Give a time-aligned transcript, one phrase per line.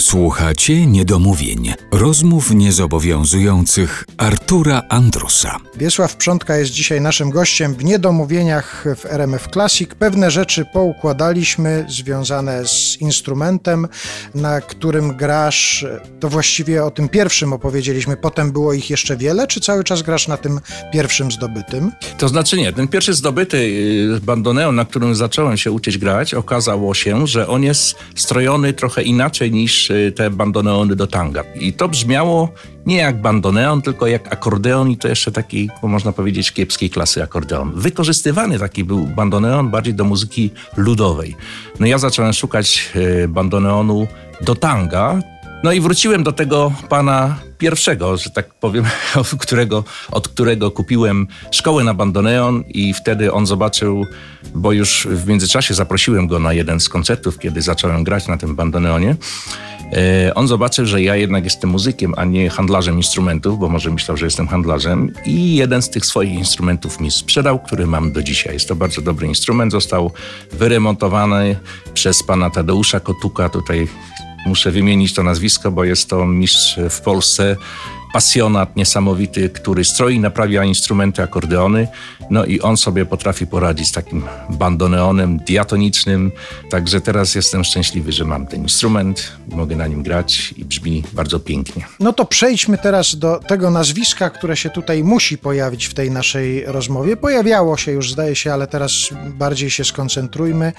[0.00, 5.56] Słuchacie niedomówień, rozmów niezobowiązujących Artura Andrusa.
[5.76, 9.90] Wiesław Przątka jest dzisiaj naszym gościem w niedomówieniach w RMF Classic.
[9.98, 13.88] Pewne rzeczy poukładaliśmy związane z instrumentem,
[14.34, 15.86] na którym grasz.
[16.20, 20.28] To właściwie o tym pierwszym opowiedzieliśmy, potem było ich jeszcze wiele, czy cały czas grasz
[20.28, 20.60] na tym
[20.92, 21.92] pierwszym zdobytym?
[22.18, 23.56] To znaczy nie, ten pierwszy zdobyty
[24.16, 29.02] y, bandoneon, na którym zacząłem się uczyć grać, okazało się, że on jest strojony trochę
[29.02, 31.44] inaczej niż te bandoneony do tanga.
[31.54, 32.48] I to brzmiało
[32.86, 37.72] nie jak bandoneon, tylko jak akordeon i to jeszcze taki, można powiedzieć, kiepskiej klasy akordeon.
[37.74, 41.36] Wykorzystywany taki był bandoneon bardziej do muzyki ludowej.
[41.80, 44.06] No ja zacząłem szukać y, bandoneonu
[44.40, 45.20] do tanga,
[45.62, 51.26] no i wróciłem do tego pana pierwszego, że tak powiem, od którego, od którego kupiłem
[51.50, 54.06] szkołę na bandoneon i wtedy on zobaczył,
[54.54, 58.56] bo już w międzyczasie zaprosiłem go na jeden z koncertów, kiedy zacząłem grać na tym
[58.56, 59.16] bandoneonie.
[59.92, 64.16] E, on zobaczył, że ja jednak jestem muzykiem, a nie handlarzem instrumentów, bo może myślał,
[64.16, 68.54] że jestem handlarzem i jeden z tych swoich instrumentów mi sprzedał, który mam do dzisiaj.
[68.54, 70.10] Jest to bardzo dobry instrument, został
[70.52, 71.56] wyremontowany
[71.94, 73.88] przez pana Tadeusza Kotuka, tutaj
[74.46, 77.56] Muszę wymienić to nazwisko, bo jest to mistrz w Polsce
[78.12, 81.88] pasjonat niesamowity, który stroi, naprawia instrumenty, akordeony.
[82.30, 86.32] No i on sobie potrafi poradzić z takim bandoneonem diatonicznym.
[86.70, 91.40] Także teraz jestem szczęśliwy, że mam ten instrument, mogę na nim grać i brzmi bardzo
[91.40, 91.84] pięknie.
[92.00, 96.64] No to przejdźmy teraz do tego nazwiska, które się tutaj musi pojawić w tej naszej
[96.66, 97.16] rozmowie.
[97.16, 98.92] Pojawiało się już, zdaje się, ale teraz
[99.38, 100.72] bardziej się skoncentrujmy.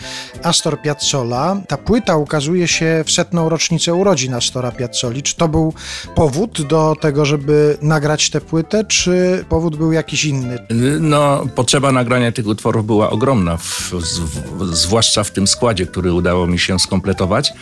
[0.43, 1.61] Astor Piazzolla.
[1.67, 5.23] Ta płyta ukazuje się w setną rocznicę urodzin Astora Piazzoli.
[5.23, 5.73] Czy to był
[6.15, 10.57] powód do tego, tego, żeby nagrać tę płytę, czy powód był jakiś inny?
[10.99, 16.47] No, potrzeba nagrania tych utworów była ogromna, w, w, zwłaszcza w tym składzie, który udało
[16.47, 17.53] mi się skompletować.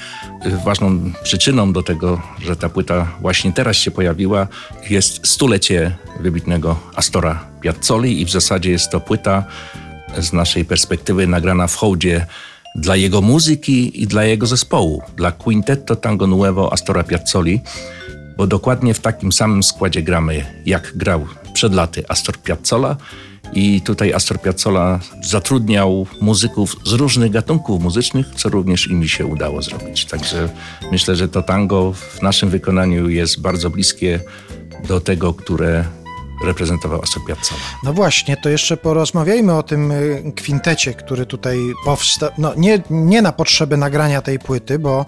[0.65, 4.47] Ważną przyczyną do tego, że ta płyta właśnie teraz się pojawiła,
[4.89, 9.43] jest stulecie wybitnego Astora Piazzoli i w zasadzie jest to płyta
[10.17, 12.25] z naszej perspektywy nagrana w hołdzie
[12.75, 17.61] dla jego muzyki i dla jego zespołu, dla Quintetto Tango Nuevo Astora Piazzoli
[18.39, 22.95] bo dokładnie w takim samym składzie gramy, jak grał przed laty Astor Piazzolla.
[23.53, 29.25] I tutaj Astor Piazzolla zatrudniał muzyków z różnych gatunków muzycznych, co również i mi się
[29.25, 30.05] udało zrobić.
[30.05, 30.49] Także
[30.91, 34.19] myślę, że to tango w naszym wykonaniu jest bardzo bliskie
[34.87, 35.85] do tego, które
[36.45, 37.61] reprezentował Astor Piazzolla.
[37.83, 42.29] No właśnie, to jeszcze porozmawiajmy o tym y, kwintecie, który tutaj powstał.
[42.37, 45.05] No nie, nie na potrzeby nagrania tej płyty, bo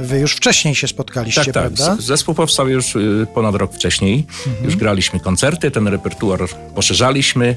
[0.00, 1.86] wy już wcześniej się spotkaliście, tak, prawda?
[1.86, 4.26] Tak, zespół powstał już y, ponad rok wcześniej.
[4.46, 4.64] Mhm.
[4.64, 6.40] Już graliśmy koncerty, ten repertuar
[6.74, 7.56] poszerzaliśmy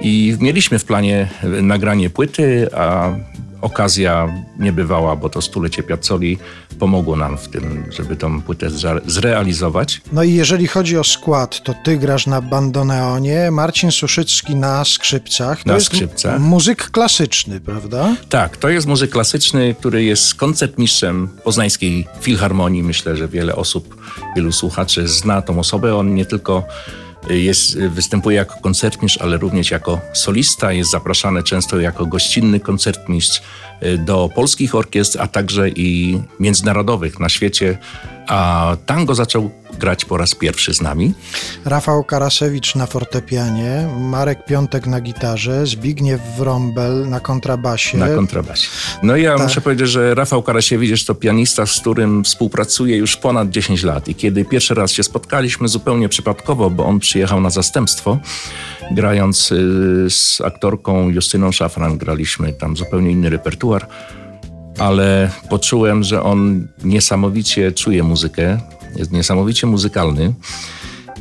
[0.00, 3.12] i mieliśmy w planie y, nagranie płyty, a
[3.60, 6.38] okazja nie bywała, bo to stulecie Piazzoli
[6.78, 8.66] pomogło nam w tym, żeby tą płytę
[9.06, 10.00] zrealizować.
[10.12, 15.62] No i jeżeli chodzi o skład, to ty grasz na bandoneonie, Marcin Suszycki na skrzypcach.
[15.64, 16.40] To na skrzypcach.
[16.40, 18.16] muzyk klasyczny, prawda?
[18.28, 22.82] Tak, to jest muzyk klasyczny, który jest koncertmistrzem Poznańskiej Filharmonii.
[22.82, 23.96] Myślę, że wiele osób,
[24.36, 25.96] wielu słuchaczy zna tą osobę.
[25.96, 26.64] On nie tylko
[27.30, 30.72] jest, występuje jako koncertmistrz, ale również jako solista.
[30.72, 33.42] Jest zapraszany często jako gościnny koncertmistrz
[33.98, 37.78] do polskich orkiestr, a także i międzynarodowych na świecie.
[38.28, 41.14] A tango zaczął grać po raz pierwszy z nami.
[41.64, 47.98] Rafał Karasewicz na fortepianie, Marek Piątek na gitarze, Zbigniew Wrąbel na kontrabasie.
[47.98, 48.68] Na kontrabasie.
[49.02, 49.42] No i ja tak.
[49.42, 54.08] muszę powiedzieć, że Rafał Karasiewicz jest to pianista, z którym współpracuję już ponad 10 lat
[54.08, 58.18] i kiedy pierwszy raz się spotkaliśmy zupełnie przypadkowo, bo on przyjechał na zastępstwo,
[58.90, 63.86] grając y, z aktorką Justyną Szafran, graliśmy tam zupełnie inny repertuar
[64.78, 68.60] ale poczułem, że on niesamowicie czuje muzykę,
[68.96, 70.34] jest niesamowicie muzykalny.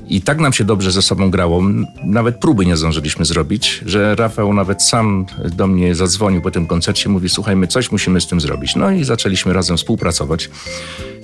[0.09, 1.61] I tak nam się dobrze ze sobą grało,
[2.03, 5.25] nawet próby nie zdążyliśmy zrobić, że Rafał nawet sam
[5.55, 8.75] do mnie zadzwonił po tym koncercie, mówi słuchaj, my coś musimy z tym zrobić.
[8.75, 10.49] No i zaczęliśmy razem współpracować.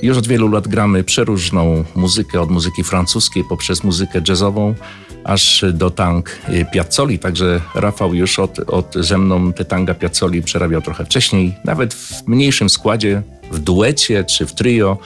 [0.01, 4.75] Już od wielu lat gramy przeróżną muzykę, od muzyki francuskiej poprzez muzykę jazzową,
[5.23, 6.39] aż do tang
[6.73, 11.93] Piazzoli, także Rafał już od, od ze mną te tanga Piazzoli przerabiał trochę wcześniej, nawet
[11.93, 13.21] w mniejszym składzie,
[13.51, 14.97] w duecie czy w trio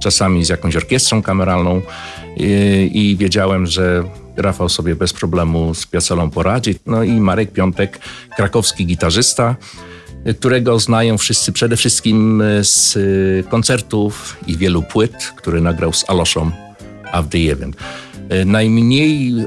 [0.00, 1.82] czasami z jakąś orkiestrą kameralną
[2.36, 4.04] i, i wiedziałem, że
[4.36, 6.74] Rafał sobie bez problemu z Piacolą poradzi.
[6.86, 7.98] No i Marek Piątek,
[8.36, 9.56] krakowski gitarzysta,
[10.38, 12.98] którego znają wszyscy przede wszystkim z
[13.48, 16.50] koncertów i wielu płyt, który nagrał z Aloszą
[17.12, 17.72] Avdejewiem.
[18.28, 19.46] E, Najmniej e,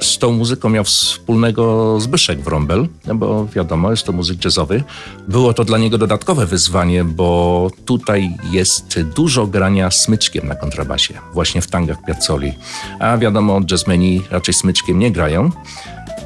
[0.00, 4.84] z tą muzyką miał wspólnego Zbyszek Wrąbel, no bo wiadomo, jest to muzyk jazzowy.
[5.28, 11.62] Było to dla niego dodatkowe wyzwanie, bo tutaj jest dużo grania smyczkiem na kontrabasie, właśnie
[11.62, 12.52] w tangach Piazzoli.
[13.00, 15.50] A wiadomo, jazzmeni raczej smyczkiem nie grają.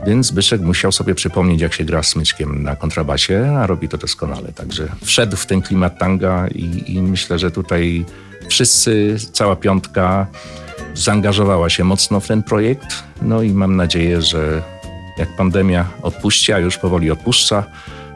[0.07, 4.53] Więc Zbyszek musiał sobie przypomnieć, jak się gra smyczkiem na kontrabasie, a robi to doskonale.
[4.53, 8.05] Także wszedł w ten klimat tanga i, i myślę, że tutaj
[8.49, 10.27] wszyscy, cała piątka
[10.97, 13.03] zaangażowała się mocno w ten projekt.
[13.23, 14.63] No i mam nadzieję, że
[15.19, 17.65] jak pandemia odpuści, a już powoli odpuszcza,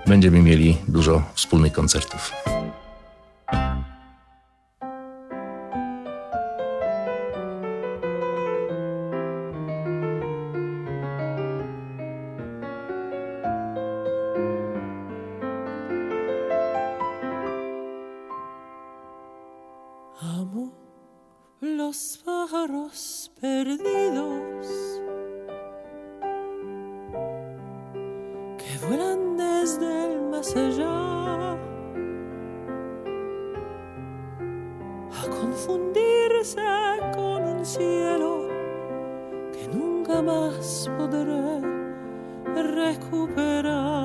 [0.07, 2.33] będziemy mieli dużo wspólnych koncertów.
[21.61, 24.67] Los pájaros perdidos
[28.57, 31.53] que vuelan desde el más allá
[35.13, 36.63] a confundirse
[37.15, 38.49] con un cielo
[39.53, 41.61] que nunca más podré
[42.63, 44.01] recuperar.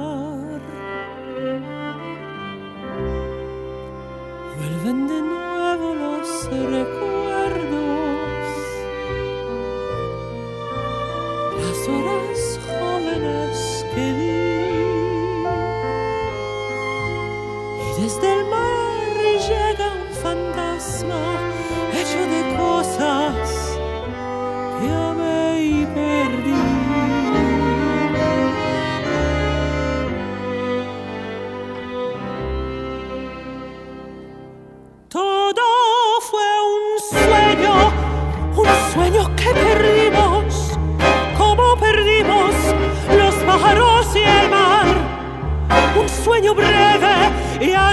[4.58, 7.15] Vuelven de nuevo los recuerdos,
[11.88, 14.46] horas jóvenes que di.
[17.82, 19.16] Y desde el mar
[19.48, 21.35] llega un fantasma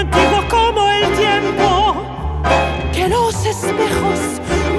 [0.03, 2.03] antiguo como el tiempo,
[2.93, 4.19] que los espejos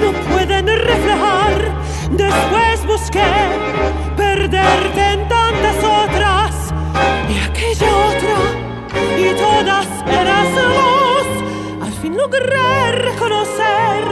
[0.01, 1.55] no pueden reflejar.
[2.11, 3.31] Después busqué
[4.15, 6.51] perderte en tantas otras,
[7.33, 8.37] y aquella otra,
[9.17, 9.87] y todas
[10.21, 11.27] eras vos.
[11.85, 14.03] Al fin logré reconocer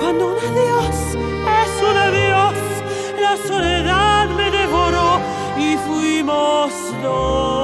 [0.00, 0.96] cuando un adiós
[1.62, 2.58] es un adiós.
[3.20, 5.20] La soledad me devoró
[5.58, 6.72] y fuimos
[7.02, 7.59] dos.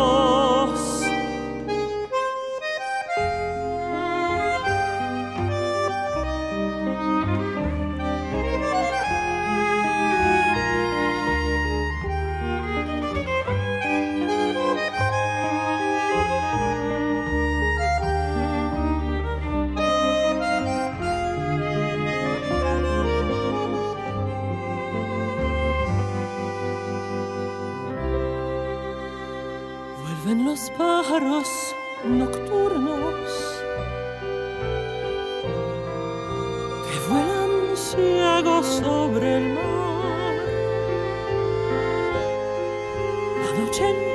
[30.26, 31.46] Vuelven los pájaros
[32.05, 33.31] nocturnos
[36.84, 40.34] que vuelan ciegos sobre el mar.
[43.38, 44.05] La noche